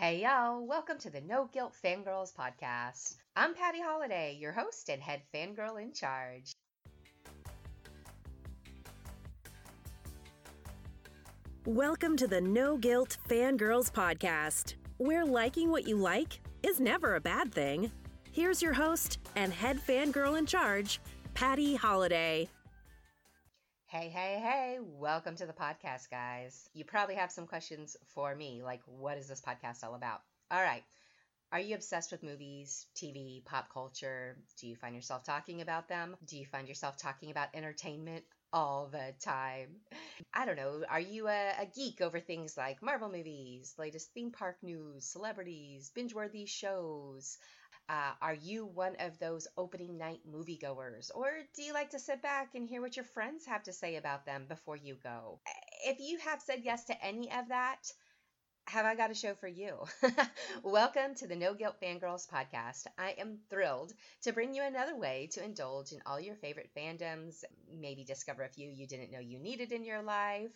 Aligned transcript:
Hey 0.00 0.22
y'all, 0.22 0.64
welcome 0.64 0.96
to 0.98 1.10
the 1.10 1.22
No 1.22 1.50
Guilt 1.52 1.74
Fangirls 1.84 2.32
podcast. 2.32 3.16
I'm 3.34 3.52
Patty 3.52 3.80
Holliday, 3.80 4.38
your 4.40 4.52
host 4.52 4.90
and 4.90 5.02
head 5.02 5.22
fangirl 5.34 5.82
in 5.82 5.92
charge. 5.92 6.52
Welcome 11.64 12.16
to 12.16 12.28
the 12.28 12.40
No 12.40 12.76
Guilt 12.76 13.16
Fangirls 13.28 13.90
podcast, 13.90 14.74
where 14.98 15.26
liking 15.26 15.68
what 15.68 15.88
you 15.88 15.96
like 15.96 16.38
is 16.62 16.78
never 16.78 17.16
a 17.16 17.20
bad 17.20 17.52
thing. 17.52 17.90
Here's 18.30 18.62
your 18.62 18.74
host 18.74 19.18
and 19.34 19.52
head 19.52 19.80
fangirl 19.84 20.38
in 20.38 20.46
charge, 20.46 21.00
Patty 21.34 21.74
Holliday. 21.74 22.48
Hey, 23.88 24.08
hey, 24.10 24.38
hey, 24.40 24.78
welcome 24.80 25.34
to 25.36 25.46
the 25.46 25.52
podcast, 25.52 26.10
guys. 26.10 26.68
You 26.74 26.84
probably 26.84 27.14
have 27.16 27.32
some 27.32 27.46
questions 27.46 27.96
for 28.14 28.34
me, 28.34 28.62
like, 28.62 28.82
what 28.86 29.18
is 29.18 29.26
this 29.28 29.40
podcast 29.40 29.82
all 29.82 29.94
about? 29.94 30.20
All 30.50 30.62
right. 30.62 30.84
Are 31.52 31.60
you 31.60 31.74
obsessed 31.74 32.12
with 32.12 32.22
movies, 32.22 32.86
TV, 32.94 33.42
pop 33.46 33.72
culture? 33.72 34.36
Do 34.60 34.68
you 34.68 34.76
find 34.76 34.94
yourself 34.94 35.24
talking 35.24 35.60
about 35.62 35.88
them? 35.88 36.16
Do 36.26 36.38
you 36.38 36.46
find 36.46 36.68
yourself 36.68 36.96
talking 36.98 37.30
about 37.30 37.48
entertainment? 37.54 38.24
all 38.52 38.88
the 38.90 39.12
time. 39.22 39.68
I 40.34 40.46
don't 40.46 40.56
know. 40.56 40.82
Are 40.88 41.00
you 41.00 41.28
a, 41.28 41.52
a, 41.60 41.66
geek 41.66 42.00
over 42.00 42.20
things 42.20 42.56
like 42.56 42.82
Marvel 42.82 43.10
movies, 43.10 43.74
latest 43.78 44.12
theme 44.14 44.30
park 44.30 44.56
news, 44.62 45.04
celebrities, 45.04 45.90
binge 45.94 46.14
worthy 46.14 46.46
shows? 46.46 47.38
Uh, 47.88 48.12
are 48.20 48.34
you 48.34 48.66
one 48.66 48.96
of 49.00 49.18
those 49.18 49.48
opening 49.56 49.96
night 49.96 50.20
moviegoers? 50.30 51.10
Or 51.14 51.30
do 51.54 51.62
you 51.62 51.72
like 51.72 51.90
to 51.90 51.98
sit 51.98 52.20
back 52.20 52.54
and 52.54 52.68
hear 52.68 52.82
what 52.82 52.96
your 52.96 53.04
friends 53.04 53.46
have 53.46 53.62
to 53.64 53.72
say 53.72 53.96
about 53.96 54.26
them 54.26 54.44
before 54.46 54.76
you 54.76 54.96
go? 55.02 55.40
If 55.86 55.98
you 56.00 56.18
have 56.18 56.42
said 56.42 56.60
yes 56.64 56.84
to 56.86 57.04
any 57.04 57.30
of 57.32 57.48
that, 57.48 57.90
have 58.68 58.86
I 58.86 58.94
got 58.94 59.10
a 59.10 59.14
show 59.14 59.34
for 59.34 59.48
you? 59.48 59.78
Welcome 60.62 61.14
to 61.16 61.26
the 61.26 61.36
No 61.36 61.54
Guilt 61.54 61.76
Fangirls 61.82 62.28
podcast. 62.28 62.86
I 62.98 63.12
am 63.18 63.38
thrilled 63.50 63.92
to 64.22 64.32
bring 64.32 64.54
you 64.54 64.62
another 64.64 64.96
way 64.96 65.28
to 65.32 65.44
indulge 65.44 65.92
in 65.92 66.02
all 66.06 66.20
your 66.20 66.36
favorite 66.36 66.70
fandoms, 66.76 67.44
maybe 67.72 68.04
discover 68.04 68.44
a 68.44 68.50
few 68.50 68.70
you 68.70 68.86
didn't 68.86 69.12
know 69.12 69.20
you 69.20 69.38
needed 69.38 69.72
in 69.72 69.84
your 69.84 70.02
life. 70.02 70.50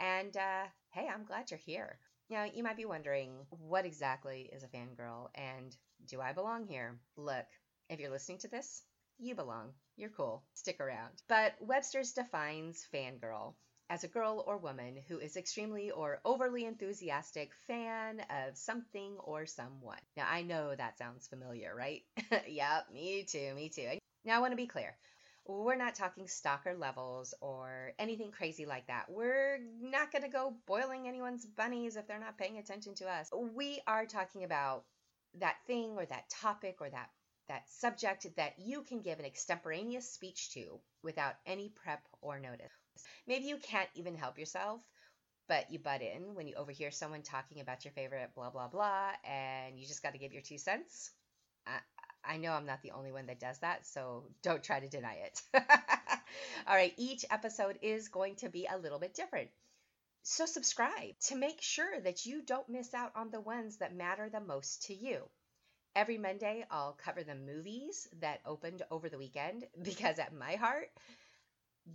And 0.00 0.36
uh, 0.36 0.64
hey, 0.90 1.08
I'm 1.12 1.24
glad 1.24 1.50
you're 1.50 1.58
here. 1.58 1.98
Now, 2.30 2.44
you 2.44 2.62
might 2.62 2.76
be 2.76 2.84
wondering 2.84 3.32
what 3.50 3.86
exactly 3.86 4.50
is 4.52 4.62
a 4.62 4.68
fangirl 4.68 5.28
and 5.34 5.74
do 6.06 6.20
I 6.20 6.32
belong 6.32 6.66
here? 6.66 6.98
Look, 7.16 7.46
if 7.88 8.00
you're 8.00 8.10
listening 8.10 8.38
to 8.38 8.48
this, 8.48 8.82
you 9.18 9.34
belong. 9.34 9.72
You're 9.96 10.10
cool. 10.10 10.44
Stick 10.54 10.80
around. 10.80 11.22
But 11.28 11.54
Webster's 11.60 12.12
defines 12.12 12.86
fangirl 12.94 13.54
as 13.90 14.04
a 14.04 14.08
girl 14.08 14.44
or 14.46 14.58
woman 14.58 14.96
who 15.08 15.18
is 15.18 15.36
extremely 15.36 15.90
or 15.90 16.20
overly 16.24 16.64
enthusiastic 16.64 17.52
fan 17.66 18.20
of 18.30 18.56
something 18.56 19.16
or 19.18 19.46
someone. 19.46 19.98
Now, 20.16 20.26
I 20.30 20.42
know 20.42 20.74
that 20.74 20.98
sounds 20.98 21.26
familiar, 21.26 21.74
right? 21.74 22.02
yep, 22.48 22.86
me 22.92 23.24
too, 23.24 23.54
me 23.54 23.70
too. 23.70 23.98
Now, 24.24 24.36
I 24.36 24.40
want 24.40 24.52
to 24.52 24.56
be 24.56 24.66
clear. 24.66 24.96
We're 25.46 25.76
not 25.76 25.94
talking 25.94 26.28
stalker 26.28 26.74
levels 26.74 27.32
or 27.40 27.92
anything 27.98 28.30
crazy 28.30 28.66
like 28.66 28.86
that. 28.88 29.06
We're 29.08 29.58
not 29.80 30.12
going 30.12 30.22
to 30.22 30.28
go 30.28 30.54
boiling 30.66 31.08
anyone's 31.08 31.46
bunnies 31.46 31.96
if 31.96 32.06
they're 32.06 32.20
not 32.20 32.36
paying 32.36 32.58
attention 32.58 32.94
to 32.96 33.08
us. 33.08 33.30
We 33.32 33.80
are 33.86 34.04
talking 34.04 34.44
about 34.44 34.84
that 35.34 35.56
thing 35.66 35.96
or 35.96 36.06
that 36.06 36.28
topic 36.30 36.76
or 36.80 36.90
that 36.90 37.10
that 37.48 37.68
subject 37.70 38.26
that 38.36 38.54
you 38.58 38.82
can 38.82 39.00
give 39.00 39.18
an 39.18 39.24
extemporaneous 39.24 40.10
speech 40.12 40.50
to 40.52 40.78
without 41.02 41.34
any 41.46 41.72
prep 41.82 42.02
or 42.20 42.38
notice. 42.38 42.70
Maybe 43.26 43.46
you 43.46 43.56
can't 43.56 43.88
even 43.94 44.14
help 44.14 44.38
yourself, 44.38 44.82
but 45.48 45.70
you 45.70 45.78
butt 45.78 46.02
in 46.02 46.34
when 46.34 46.46
you 46.46 46.54
overhear 46.56 46.90
someone 46.90 47.22
talking 47.22 47.60
about 47.60 47.84
your 47.84 47.92
favorite 47.92 48.30
blah, 48.34 48.50
blah, 48.50 48.68
blah, 48.68 49.12
and 49.24 49.78
you 49.78 49.86
just 49.86 50.02
got 50.02 50.12
to 50.12 50.18
give 50.18 50.32
your 50.32 50.42
two 50.42 50.58
cents. 50.58 51.10
I, 51.66 51.78
I 52.24 52.36
know 52.36 52.52
I'm 52.52 52.66
not 52.66 52.82
the 52.82 52.90
only 52.90 53.12
one 53.12 53.26
that 53.26 53.40
does 53.40 53.58
that, 53.60 53.86
so 53.86 54.24
don't 54.42 54.62
try 54.62 54.80
to 54.80 54.88
deny 54.88 55.14
it. 55.24 55.40
All 56.66 56.74
right, 56.74 56.92
each 56.98 57.24
episode 57.30 57.78
is 57.80 58.08
going 58.08 58.36
to 58.36 58.50
be 58.50 58.68
a 58.70 58.76
little 58.76 58.98
bit 58.98 59.14
different. 59.14 59.48
So 60.30 60.44
subscribe 60.44 61.18
to 61.20 61.36
make 61.36 61.62
sure 61.62 61.98
that 62.02 62.26
you 62.26 62.42
don't 62.42 62.68
miss 62.68 62.92
out 62.92 63.12
on 63.16 63.30
the 63.30 63.40
ones 63.40 63.78
that 63.78 63.94
matter 63.94 64.28
the 64.28 64.40
most 64.40 64.82
to 64.82 64.94
you. 64.94 65.26
Every 65.96 66.18
Monday, 66.18 66.66
I'll 66.70 66.92
cover 66.92 67.24
the 67.24 67.34
movies 67.34 68.06
that 68.20 68.42
opened 68.44 68.82
over 68.90 69.08
the 69.08 69.16
weekend 69.16 69.66
because 69.82 70.18
at 70.18 70.34
my 70.34 70.56
heart, 70.56 70.90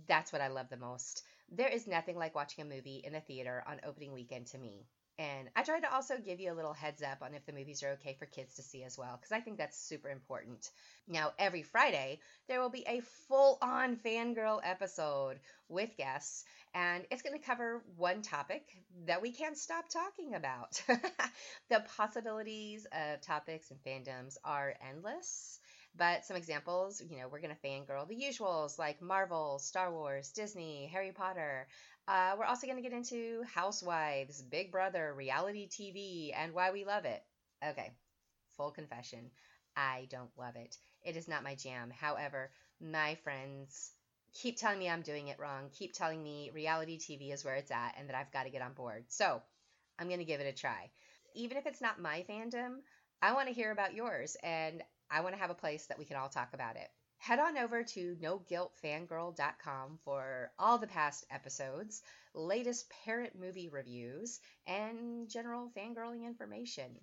that's 0.08 0.32
what 0.32 0.42
I 0.42 0.48
love 0.48 0.68
the 0.68 0.76
most. 0.76 1.22
There 1.48 1.68
is 1.68 1.86
nothing 1.86 2.16
like 2.16 2.34
watching 2.34 2.62
a 2.62 2.74
movie 2.74 3.00
in 3.04 3.14
a 3.14 3.20
theater 3.20 3.62
on 3.68 3.80
opening 3.84 4.12
weekend 4.12 4.48
to 4.48 4.58
me. 4.58 4.88
And 5.18 5.48
I 5.54 5.62
try 5.62 5.78
to 5.80 5.94
also 5.94 6.18
give 6.18 6.40
you 6.40 6.52
a 6.52 6.54
little 6.54 6.72
heads 6.72 7.02
up 7.02 7.18
on 7.22 7.34
if 7.34 7.46
the 7.46 7.52
movies 7.52 7.82
are 7.84 7.92
okay 7.92 8.14
for 8.18 8.26
kids 8.26 8.56
to 8.56 8.62
see 8.62 8.82
as 8.82 8.98
well, 8.98 9.16
because 9.16 9.30
I 9.32 9.40
think 9.40 9.58
that's 9.58 9.78
super 9.78 10.08
important. 10.10 10.68
Now, 11.06 11.32
every 11.38 11.62
Friday, 11.62 12.18
there 12.48 12.60
will 12.60 12.70
be 12.70 12.84
a 12.88 13.00
full 13.28 13.58
on 13.62 13.96
fangirl 13.96 14.60
episode 14.64 15.38
with 15.68 15.96
guests, 15.96 16.44
and 16.74 17.04
it's 17.10 17.22
going 17.22 17.38
to 17.38 17.46
cover 17.46 17.84
one 17.96 18.22
topic 18.22 18.66
that 19.06 19.22
we 19.22 19.30
can't 19.30 19.56
stop 19.56 19.88
talking 19.88 20.34
about. 20.34 20.82
the 21.70 21.84
possibilities 21.96 22.86
of 22.92 23.20
topics 23.20 23.70
and 23.70 23.80
fandoms 23.84 24.36
are 24.44 24.74
endless. 24.90 25.60
But 25.96 26.24
some 26.24 26.36
examples, 26.36 27.00
you 27.08 27.18
know, 27.18 27.28
we're 27.28 27.40
going 27.40 27.54
to 27.54 27.68
fangirl 27.68 28.08
the 28.08 28.16
usuals 28.16 28.78
like 28.78 29.00
Marvel, 29.00 29.58
Star 29.60 29.92
Wars, 29.92 30.30
Disney, 30.30 30.90
Harry 30.92 31.12
Potter. 31.12 31.68
Uh, 32.08 32.34
we're 32.36 32.44
also 32.44 32.66
going 32.66 32.82
to 32.82 32.88
get 32.88 32.96
into 32.96 33.42
Housewives, 33.54 34.42
Big 34.42 34.72
Brother, 34.72 35.14
reality 35.14 35.68
TV, 35.68 36.32
and 36.36 36.52
why 36.52 36.72
we 36.72 36.84
love 36.84 37.04
it. 37.04 37.22
Okay, 37.66 37.92
full 38.56 38.72
confession. 38.72 39.30
I 39.76 40.06
don't 40.10 40.30
love 40.36 40.56
it. 40.56 40.76
It 41.02 41.16
is 41.16 41.28
not 41.28 41.44
my 41.44 41.54
jam. 41.54 41.90
However, 41.90 42.50
my 42.80 43.14
friends 43.22 43.92
keep 44.34 44.58
telling 44.58 44.78
me 44.78 44.88
I'm 44.88 45.02
doing 45.02 45.28
it 45.28 45.38
wrong, 45.38 45.70
keep 45.72 45.92
telling 45.92 46.22
me 46.22 46.50
reality 46.52 46.98
TV 46.98 47.32
is 47.32 47.44
where 47.44 47.54
it's 47.54 47.70
at 47.70 47.94
and 47.98 48.08
that 48.08 48.16
I've 48.16 48.32
got 48.32 48.44
to 48.44 48.50
get 48.50 48.62
on 48.62 48.72
board. 48.72 49.04
So 49.08 49.40
I'm 49.98 50.08
going 50.08 50.18
to 50.18 50.24
give 50.24 50.40
it 50.40 50.52
a 50.52 50.58
try. 50.58 50.90
Even 51.34 51.56
if 51.56 51.66
it's 51.66 51.80
not 51.80 52.00
my 52.00 52.24
fandom, 52.28 52.78
I 53.24 53.32
want 53.32 53.48
to 53.48 53.54
hear 53.54 53.70
about 53.70 53.94
yours. 53.94 54.36
And 54.42 54.82
I 55.10 55.22
want 55.22 55.34
to 55.34 55.40
have 55.40 55.48
a 55.48 55.54
place 55.54 55.86
that 55.86 55.98
we 55.98 56.04
can 56.04 56.18
all 56.18 56.28
talk 56.28 56.50
about 56.52 56.76
it. 56.76 56.88
Head 57.16 57.38
on 57.38 57.56
over 57.56 57.82
to 57.82 58.16
noguiltfangirl.com 58.22 59.98
for 60.04 60.52
all 60.58 60.76
the 60.76 60.86
past 60.86 61.24
episodes, 61.30 62.02
latest 62.34 62.92
parent 63.06 63.32
movie 63.34 63.70
reviews, 63.70 64.40
and 64.66 65.26
general 65.30 65.72
fangirling 65.74 66.26
information. 66.26 67.00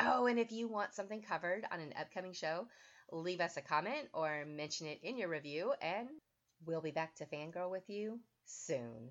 Oh, 0.00 0.26
and 0.26 0.40
if 0.40 0.50
you 0.50 0.66
want 0.66 0.94
something 0.94 1.22
covered 1.22 1.64
on 1.70 1.78
an 1.78 1.94
upcoming 1.96 2.32
show, 2.32 2.66
leave 3.12 3.40
us 3.40 3.56
a 3.56 3.62
comment 3.62 4.08
or 4.12 4.44
mention 4.44 4.88
it 4.88 4.98
in 5.04 5.16
your 5.16 5.28
review, 5.28 5.74
and 5.80 6.08
we'll 6.66 6.80
be 6.80 6.90
back 6.90 7.14
to 7.16 7.26
fangirl 7.26 7.70
with 7.70 7.88
you 7.88 8.18
soon. 8.46 9.10